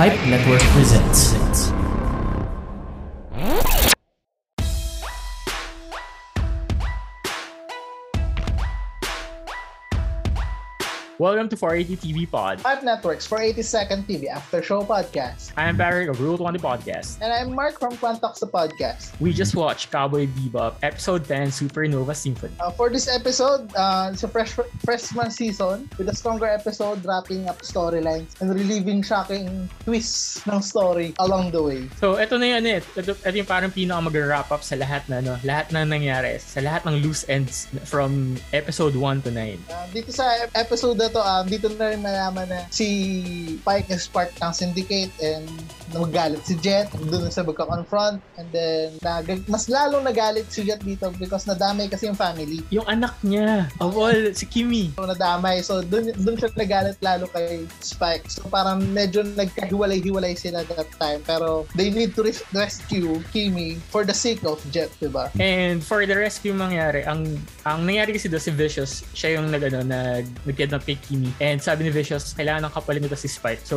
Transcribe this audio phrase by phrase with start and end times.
[0.00, 1.79] Pipe Network presents.
[11.20, 12.64] Welcome to 480 TV Pod.
[12.64, 15.52] Five Networks for 80 Second TV After Show Podcast.
[15.52, 17.20] I'm Barry of Rule 20 Podcast.
[17.20, 19.12] And I'm Mark from Quantox the Podcast.
[19.20, 22.56] We just watched Cowboy Bebop Episode 10 Supernova Symphony.
[22.56, 27.52] Uh, for this episode, uh, it's a fresh freshman season with a stronger episode wrapping
[27.52, 31.84] up storylines and relieving shocking twists ng story along the way.
[32.00, 32.80] So, ito na yun eh.
[32.96, 35.36] Ito, ito yung parang pinaka mag-wrap up sa lahat na, no?
[35.44, 39.60] lahat na nangyari, sa lahat ng loose ends from episode 1 to 9.
[39.68, 42.88] Uh, dito sa episode na to, um, dito na rin malaman na si
[43.62, 45.46] Pike is part ng syndicate and
[45.90, 51.10] nagalit si Jet doon sa magka-confront and then nag- mas lalong nagalit si Jet dito
[51.18, 52.62] because nadamay kasi yung family.
[52.70, 54.94] Yung anak niya, of all, si Kimi.
[54.94, 55.62] So nadamay.
[55.66, 58.30] So doon doon siya nagalit lalo kay Spike.
[58.30, 64.06] So parang medyo nagkahiwalay-hiwalay sila that time pero they need to res- rescue Kimi for
[64.06, 65.32] the sake of Jet, 'di ba?
[65.42, 69.62] And for the rescue mangyari, ang ang nangyari kasi doon si Vicious, siya yung nag,
[69.64, 71.32] ano, nag, nag-kidnap kay Kimi.
[71.40, 73.64] And sabi ni Vicious, kailangan ng kapalit nito si Spike.
[73.64, 73.76] So,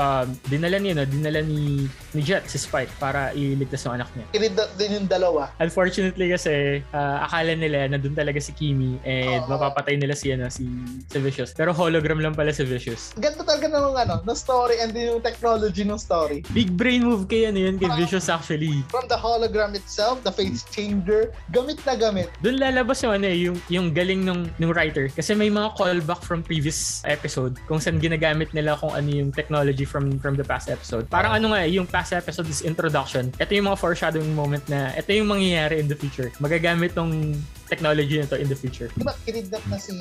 [0.00, 4.26] um, dinala niya, no, dinala ni, ni Jet si Spike para iligtas yung anak niya.
[4.32, 5.52] Kinidnap din yung dalawa.
[5.60, 9.54] Unfortunately kasi, uh, akala nila na doon talaga si Kimi and Oo.
[9.54, 10.64] mapapatay nila si, ano, si,
[11.08, 11.52] si Vicious.
[11.52, 13.12] Pero hologram lang pala si Vicious.
[13.20, 16.40] Ganda talaga ng ano, ng story and yung technology ng story.
[16.56, 18.80] Big brain move kay ano yun, kay Vicious actually.
[18.88, 22.32] From the hologram itself, the face changer, gamit na gamit.
[22.40, 25.10] Doon lalabas yung ano eh, yung, yung galing ng, ng writer.
[25.10, 29.82] Kasi may mga callback from previous episode kung saan ginagamit nila kung ano yung technology
[29.82, 31.10] from from the past episode.
[31.10, 33.34] Parang ano nga yung past episode is introduction.
[33.42, 36.30] Ito yung mga foreshadowing moment na ito yung mangyayari in the future.
[36.38, 37.34] Magagamit tong
[37.66, 38.88] technology nito in the future.
[38.94, 39.96] Diba, kinidnap na si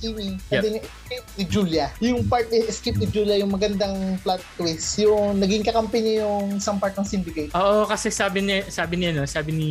[0.00, 0.52] Kiwi Yep.
[0.52, 1.86] and then yung escape ni Julia.
[2.00, 4.98] Yung part ni escape ni Julia, yung magandang plot twist.
[4.98, 7.50] Yung naging kakampi niya yung isang part ng syndicate.
[7.54, 9.70] Oo, kasi sabi niya, sabi niya, no, sabi ni,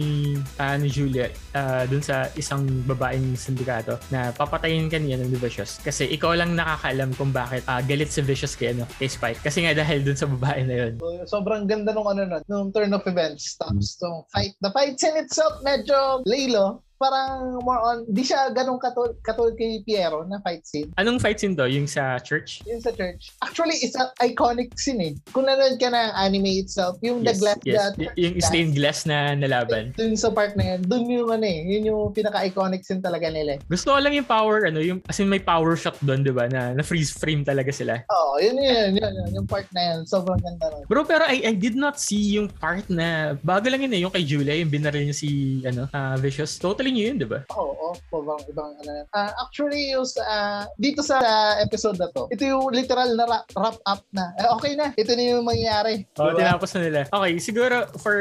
[0.58, 5.82] ah, ni Julia, ah, dun sa isang babaeng sindikato na papatayin ka niya ng Vicious.
[5.84, 9.44] Kasi ikaw lang nakakaalam kung bakit ah, galit si Vicious kay, ano, kay Spike.
[9.44, 10.94] Kasi nga dahil dun sa babae na yun.
[11.02, 13.58] So, sobrang ganda nung ano nun, nung turn of events.
[13.58, 14.54] Tapos yung fight.
[14.62, 16.80] The fight scene itself, medyo laylo.
[17.04, 20.88] Parang more on, di siya ganun katulad katul kay Piero na fight scene.
[20.96, 21.68] Anong fight scene to?
[21.68, 22.64] Yung sa church?
[22.64, 23.36] Yun sa church.
[23.44, 25.12] Actually, it's an iconic scene eh.
[25.36, 27.92] Kung nanonood ka ng anime itself, yung the glass, yes.
[28.00, 29.92] the Y- yung stained glass na nalaban.
[30.00, 33.60] Dun sa part na yan, dun yung ano eh, yun yung pinaka-iconic scene talaga nila
[33.60, 33.64] eh.
[33.68, 36.48] Gusto ko lang yung power, ano, yung, as in may power shot doon, di ba?
[36.48, 38.00] Na, na freeze frame talaga sila.
[38.08, 39.98] Oo, yun yun, yun, yun, yung part na yan.
[40.08, 40.88] Sobrang ganda nun.
[40.88, 44.14] Bro, pero I, I did not see yung part na, bago lang yun eh, yung
[44.14, 46.56] kay Julia, yung binaril niya si, ano, ah, Vicious.
[46.62, 47.42] Totally new yun, di ba?
[47.52, 49.06] Oo, oo, ibang, ibang ano yan.
[49.12, 51.18] Ah, actually, yung sa, ah, dito sa
[51.60, 54.32] episode na to, ito yung literal na wrap, wrap up na.
[54.38, 56.06] Eh, okay na, ito na yung mangyayari.
[56.22, 56.40] Oo, Diba?
[56.46, 57.02] tinapos na nila.
[57.10, 58.18] Okay, siguro for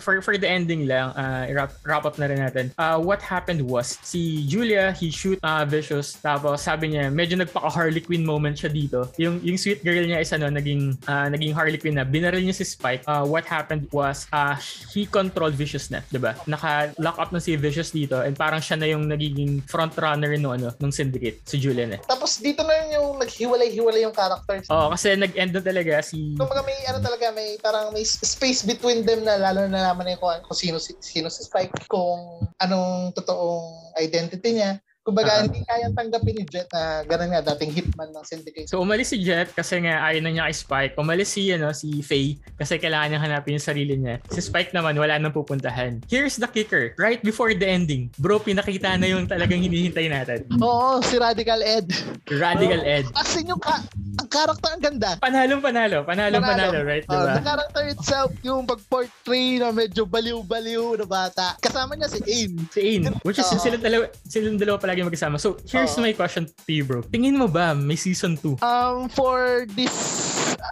[0.00, 2.72] for for the ending lang, uh, wrap, wrap up na rin natin.
[2.80, 7.68] Uh, what happened was, si Julia, he shoot uh, Vicious, tapos sabi niya, medyo nagpaka
[7.68, 9.06] Harley Quinn moment siya dito.
[9.20, 12.06] Yung yung sweet girl niya is ano, naging uh, naging Harley Quinn na.
[12.06, 13.04] Binaril niya si Spike.
[13.04, 14.56] Uh, what happened was, uh,
[14.94, 16.38] he controlled Vicious na, 'di ba?
[16.48, 20.52] Naka-lock up na si Vicious dito and parang siya na yung nagiging front runner no
[20.52, 21.98] ano, nung syndicate, si Julia na.
[22.04, 24.68] Tapos dito na yun yung naghiwalay-hiwalay yung characters.
[24.68, 29.02] Oo, kasi nag-end na talaga si Kumbaga may ano talaga, may parang may space between
[29.02, 32.44] them na lalo na naman na yung kung, kung sino, si- sino si Spike, kung
[32.60, 34.83] anong totoong identity niya.
[35.04, 35.44] Kumbaga, Ah.
[35.44, 38.64] hindi kayang tanggapin ni Jet na gano'n nga, dating hitman ng syndicate.
[38.64, 40.92] So umalis si Jet kasi nga ayaw na niya kay Spike.
[40.96, 44.24] Umalis si ano si Faye kasi kailangan niya hanapin yung sarili niya.
[44.32, 46.00] Si Spike naman wala nang pupuntahan.
[46.08, 46.96] Here's the kicker.
[46.96, 50.48] Right before the ending, bro, pinakita na yung talagang hinihintay natin.
[50.56, 51.84] Oo, si Radical Ed.
[52.26, 53.04] Radical Ed.
[53.12, 53.84] As in yung ka-
[54.16, 55.20] ang character ang ganda.
[55.20, 57.04] Panalong panalo, panalong panalo, right?
[57.06, 57.36] Oh, Diba?
[57.36, 61.60] the character itself, yung pag-portray na medyo baliw-baliw na bata.
[61.60, 62.56] Kasama niya si Aim.
[62.70, 63.60] Si Ain, which is Oo.
[63.60, 65.36] silang dalawa, silang dalawa palagi magkasama.
[65.42, 66.06] So, here's Oo.
[66.06, 67.02] my question to you, bro.
[67.02, 68.62] Tingin mo ba may season 2?
[68.62, 69.90] Um, for this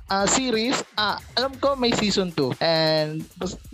[0.09, 2.63] uh, series, ah, alam ko may season 2.
[2.63, 3.27] And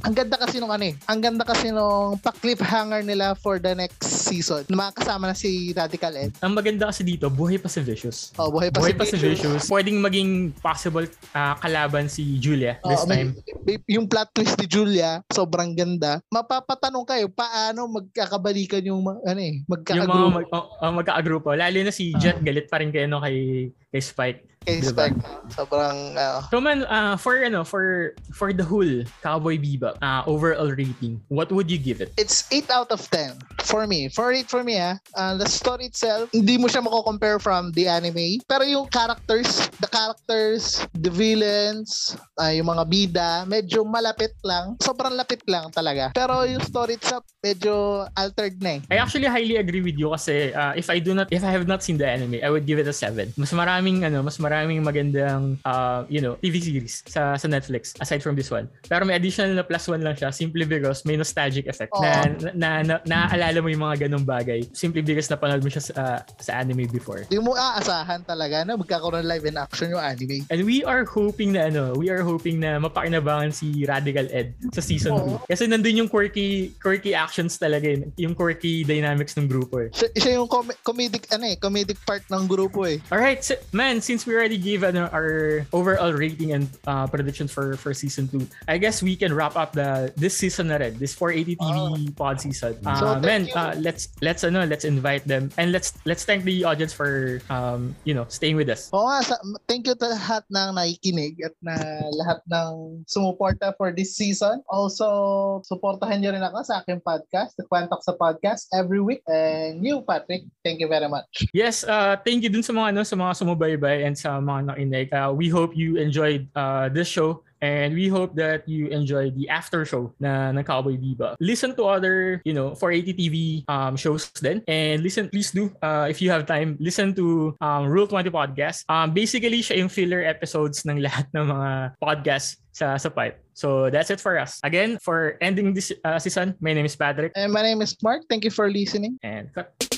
[0.02, 0.94] ang ganda kasi nung ano eh.
[1.06, 4.64] Ang ganda kasi nung pa-cliffhanger nila for the next season.
[4.72, 6.32] Makakasama na si Radical Ed.
[6.40, 8.32] Ang maganda kasi dito, buhay pa si Vicious.
[8.40, 9.68] Oh, buhay pa Buhay si pa si Vicious.
[9.68, 11.04] Pwedeng maging possible
[11.36, 13.30] ah, kalaban si Julia this Oo, may- time.
[13.66, 16.22] may- yung plot twist ni Julia, sobrang ganda.
[16.30, 20.37] Mapapatanong kayo, paano magkakabalikan yung, ano eh, Yung mga magkakagrupo.
[20.38, 21.50] Mag, oh, oh, magka-agrupo.
[21.58, 24.40] Lalo na si Jet, galit pa rin kayo no, kay, kay Spike.
[24.66, 24.90] Kay Diba?
[25.08, 25.18] Spike.
[25.54, 30.68] Sobrang, uh, So man, uh, for ano, for for the whole Cowboy Bebop uh, overall
[30.68, 32.12] rating, what would you give it?
[32.18, 34.10] it's 8 out of 10 for me.
[34.12, 37.88] For it for me, ah, uh, the story itself, hindi mo siya mako-compare from the
[37.88, 38.42] anime.
[38.44, 44.76] Pero yung characters, the characters, the villains, ah, yung mga bida, medyo malapit lang.
[44.82, 46.12] Sobrang lapit lang talaga.
[46.12, 48.92] Pero yung story itself, medyo altered na eh.
[48.92, 51.64] I actually highly agree with you kasi uh, if I do not if I have
[51.64, 53.32] not seen the anime, I would give it a 7.
[53.38, 58.18] Mas maraming ano, mas maraming magandang uh, you know, TV series sa sa Netflix aside
[58.18, 58.66] from this one.
[58.90, 62.02] Pero may additional na plus one lang siya simply because may nostalgic effect Oo.
[62.02, 62.26] na,
[62.58, 66.20] na, na, naaalala mo yung mga ganong bagay simply because napanood mo siya sa, uh,
[66.42, 67.22] sa anime before.
[67.30, 70.42] Hindi mo aasahan talaga na magkakaroon ng live in action yung anime.
[70.50, 74.82] And we are hoping na ano, we are hoping na mapakinabangan si Radical Ed sa
[74.82, 75.22] season 2.
[75.22, 75.38] Oo.
[75.46, 79.94] Kasi nandun yung quirky quirky actions talaga yun, yung quirky dynamics ng grupo eh.
[79.94, 82.98] Siya, siya yung com- comedic, ano eh, comedic part ng grupo eh.
[83.14, 87.52] All right, so, man, since we already gave ano, our overall rating and uh, predictions
[87.52, 90.98] for for season 2, I guess we can wrap up the this season na rin,
[90.98, 92.76] this 480 TV pod season.
[92.84, 96.66] Uh, So, man, uh, let's let's ano, let's invite them and let's let's thank the
[96.66, 98.90] audience for um, you know, staying with us.
[98.90, 99.22] Oo nga,
[99.70, 101.78] thank you to lahat ng nakikinig at na
[102.18, 104.60] lahat ng sumuporta for this season.
[104.66, 109.22] Also, supportahan niyo rin ako sa aking podcast, The Quantox sa Podcast, every week.
[109.30, 111.28] And you, Patrick, thank you very much.
[111.54, 115.12] Yes, uh, thank you dun sa mga ano, sa mga sumubaybay and sa mga nakinig.
[115.12, 119.50] Uh, we hope you enjoyed uh, this show and we hope that you enjoy the
[119.50, 121.34] after show na ng Cowboy Bebop.
[121.42, 126.06] Listen to other, you know, 480 TV um, shows then and listen, please do, uh,
[126.08, 128.86] if you have time, listen to um, Rule 20 Podcast.
[128.86, 133.42] Um, basically, siya yung filler episodes ng lahat ng mga podcasts sa, sa pipe.
[133.58, 134.62] So that's it for us.
[134.62, 138.22] Again, for ending this uh, season, my name is Patrick And my name is Mark.
[138.30, 139.18] Thank you for listening.
[139.26, 139.97] and cut.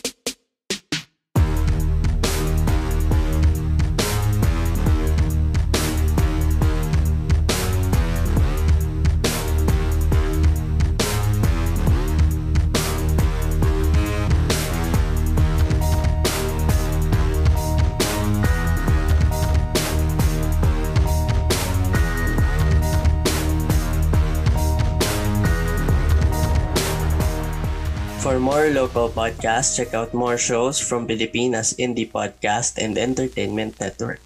[28.30, 34.22] For more local podcasts, check out more shows from Pilipinas Indie Podcast and Entertainment Network.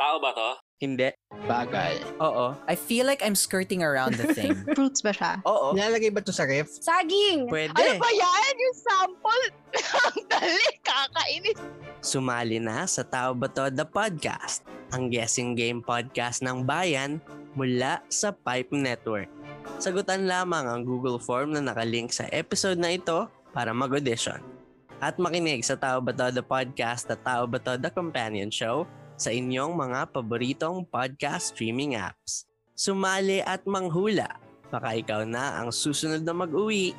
[0.00, 0.56] Tao ba to?
[0.80, 1.12] Hindi.
[1.44, 2.00] Bagay.
[2.16, 2.56] Oo.
[2.64, 4.56] I feel like I'm skirting around the thing.
[4.72, 5.44] Fruits ba siya?
[5.44, 5.76] Oo.
[5.76, 6.72] Nilalagay ba to sa ref?
[6.72, 7.52] Saging!
[7.52, 7.76] Pwede.
[7.76, 8.52] Ano ba yan?
[8.56, 9.44] Yung sample?
[10.08, 11.60] Ang dali, kakainis.
[12.00, 14.64] Sumali na sa Tao Ba To The Podcast,
[14.96, 17.20] ang guessing game podcast ng bayan
[17.52, 19.28] mula sa Pipe Network.
[19.76, 24.40] Sagutan lamang ang Google Form na nakalink sa episode na ito para mag-audition.
[24.98, 28.88] At makinig sa Tao Ba The Podcast at Tao Ba The Companion Show
[29.20, 32.48] sa inyong mga paboritong podcast streaming apps.
[32.72, 34.40] Sumali at manghula.
[34.72, 36.96] Baka ikaw na ang susunod na mag-uwi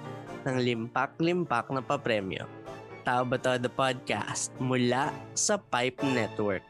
[0.48, 2.48] ng limpak-limpak na papremyo.
[3.04, 6.64] Tao Ba The Podcast mula sa Pipe Network.